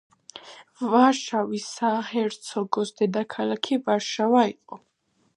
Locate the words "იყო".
4.53-4.81